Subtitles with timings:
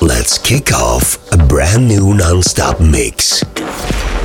[0.00, 3.44] Let's kick off a brand new non-stop mix.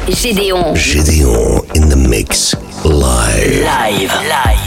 [0.08, 0.73] Gédéon.
[0.76, 3.64] Gideon in the mix live.
[3.64, 4.14] Live.
[4.28, 4.67] Live.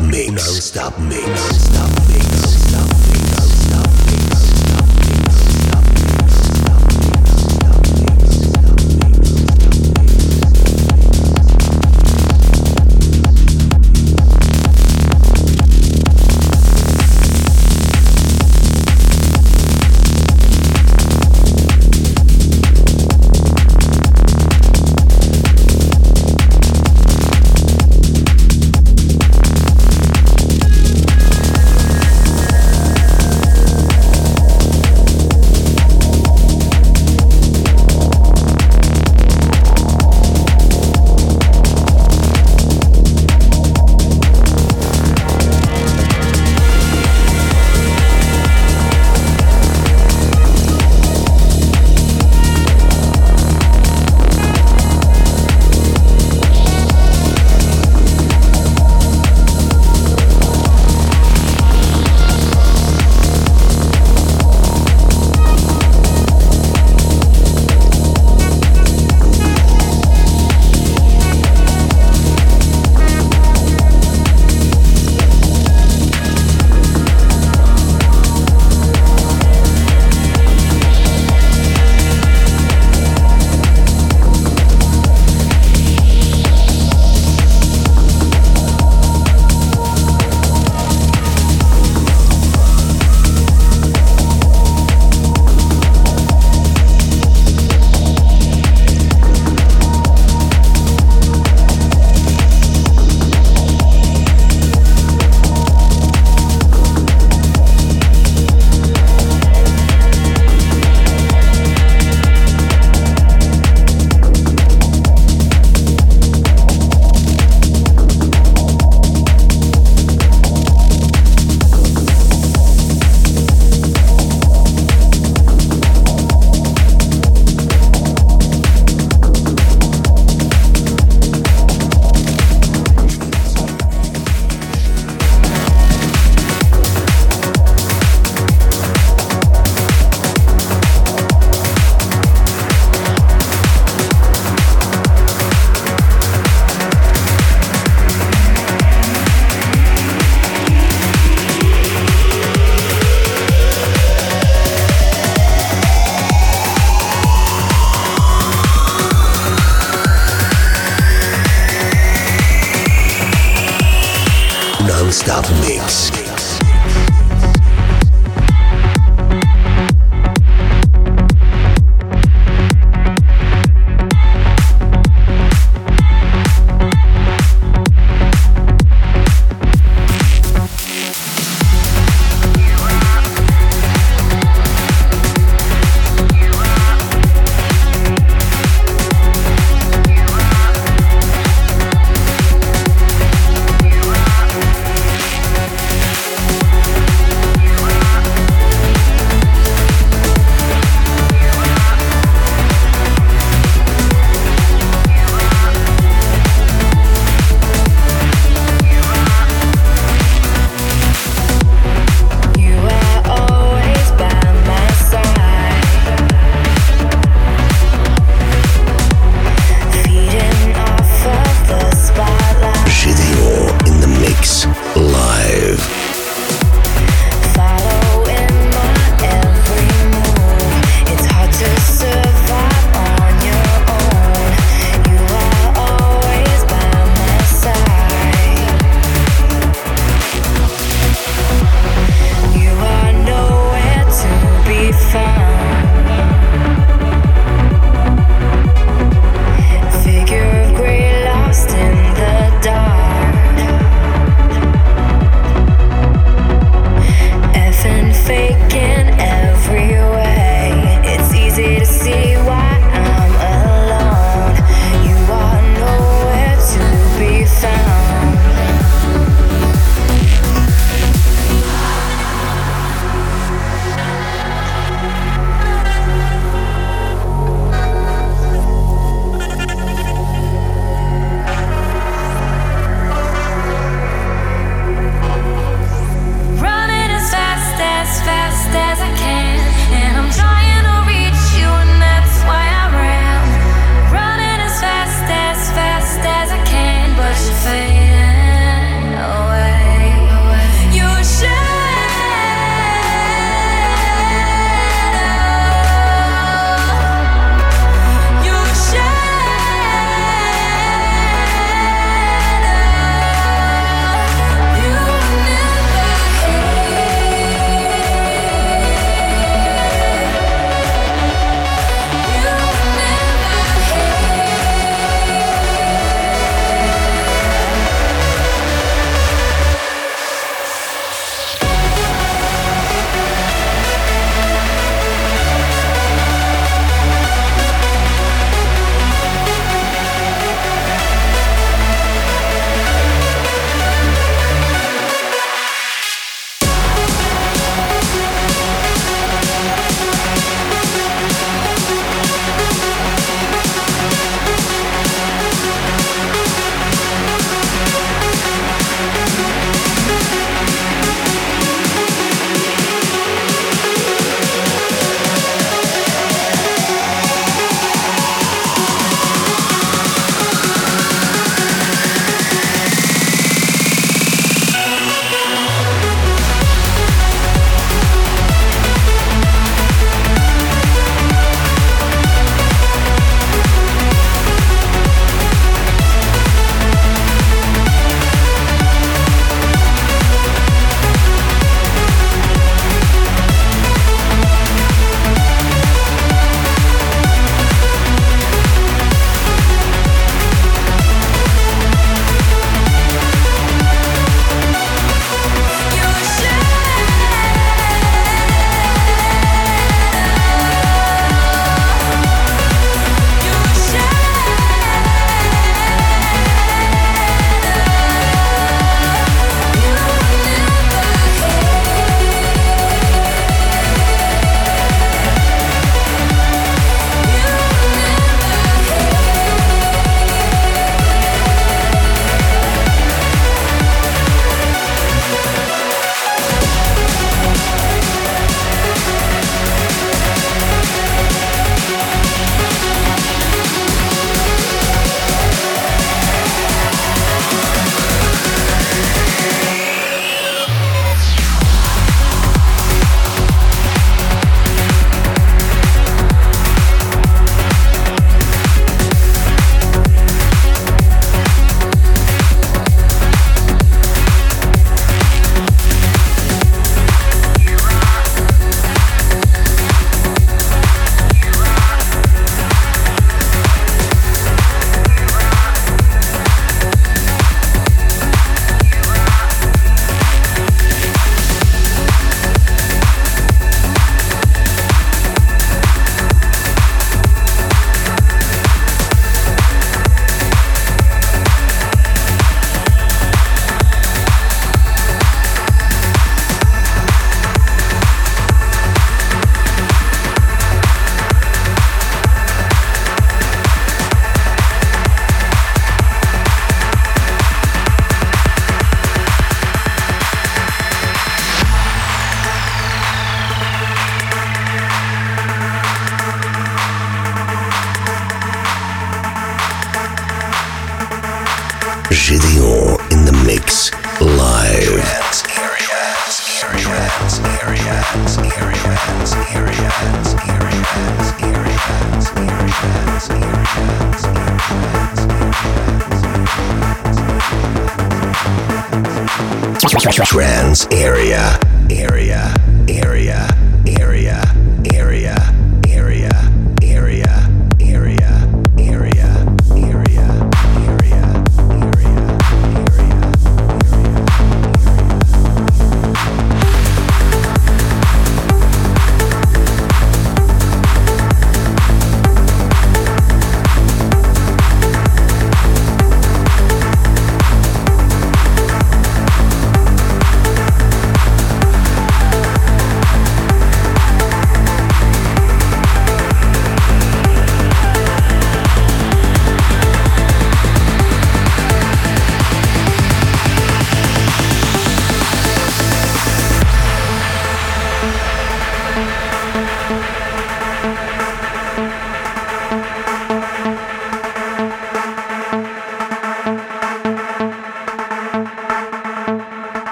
[0.00, 0.30] Mix.
[0.32, 1.26] Non-stop mix.
[1.26, 1.77] Non-stop mix.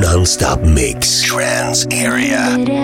[0.00, 1.20] Non-stop mix.
[1.20, 2.79] Trance area.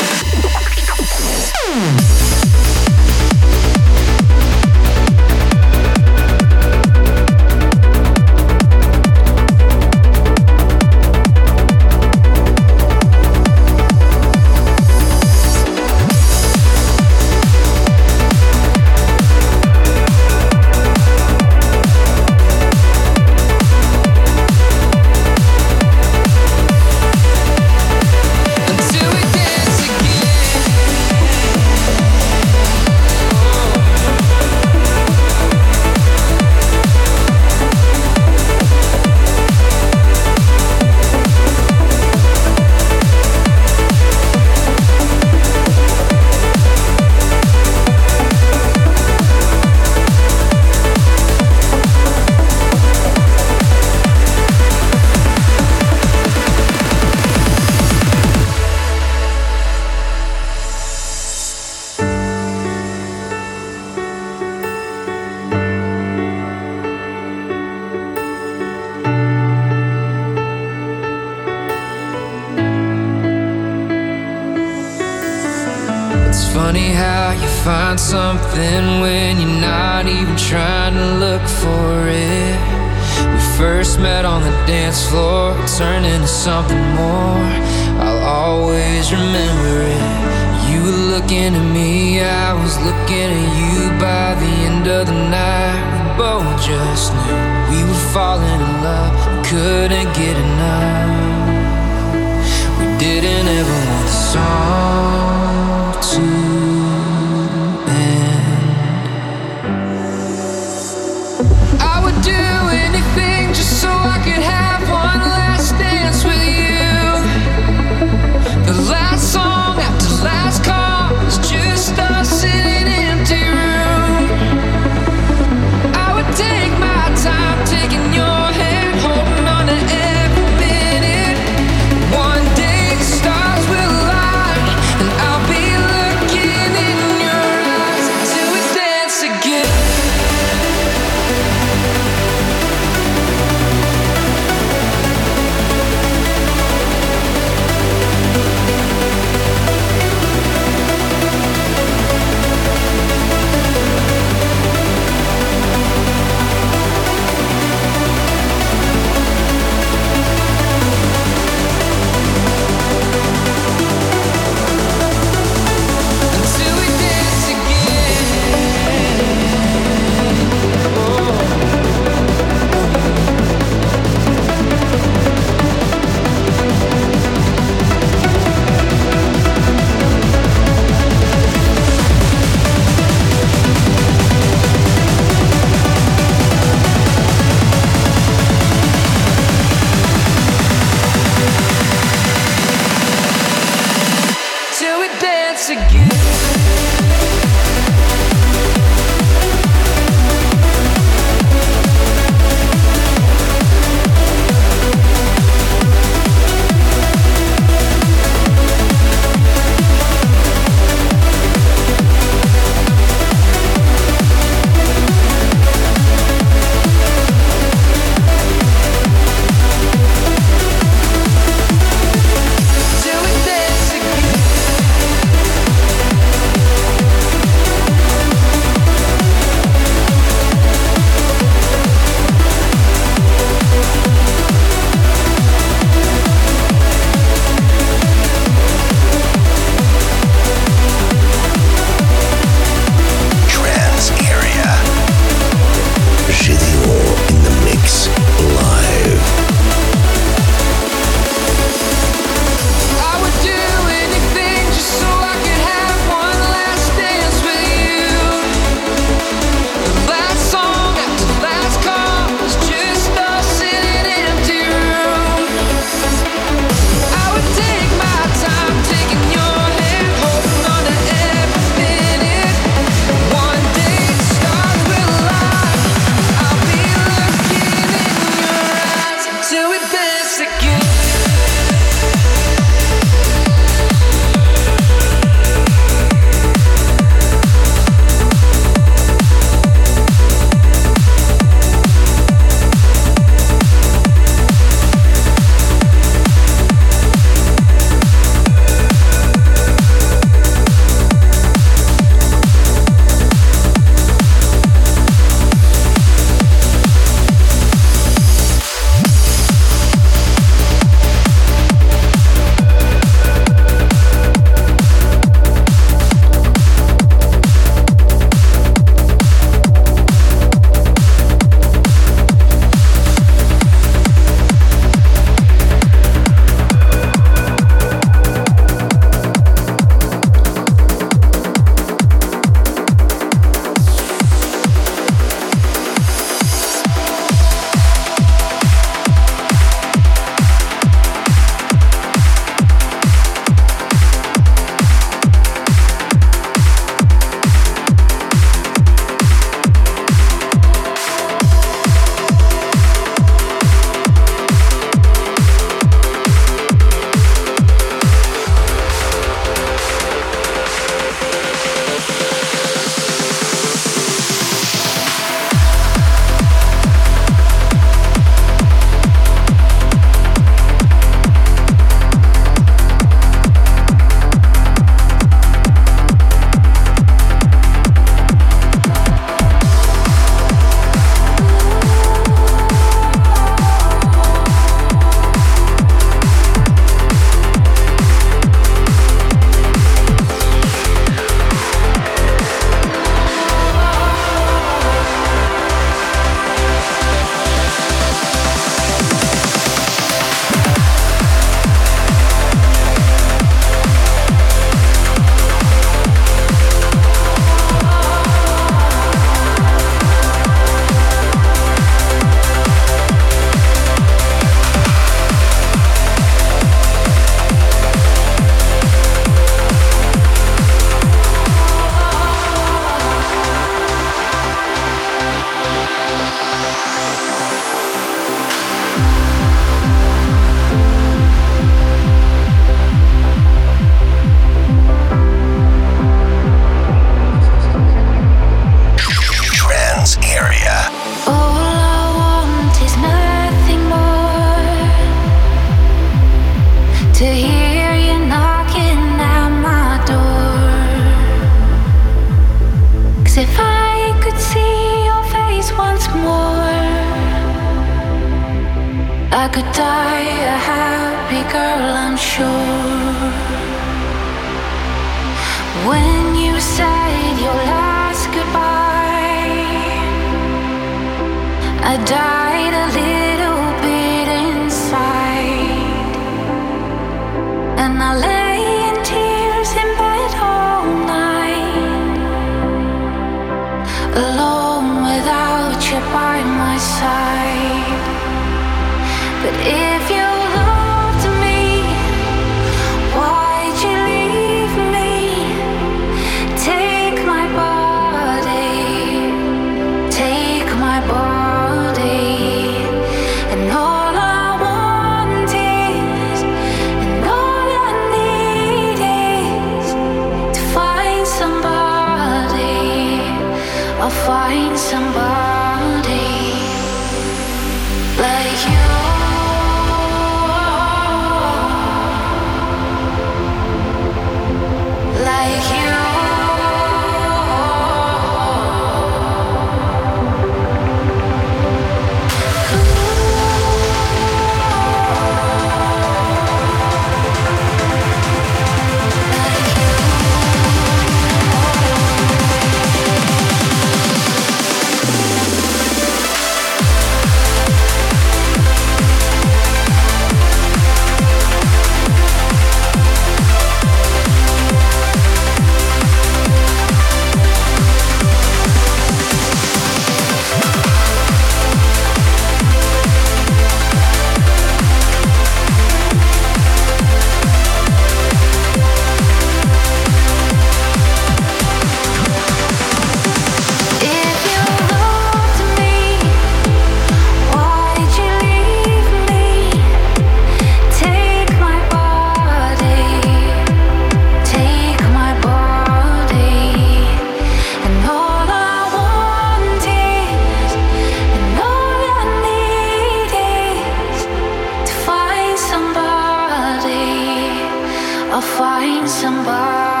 [598.33, 600.00] I'll find somebody.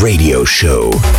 [0.00, 1.17] Radio Show.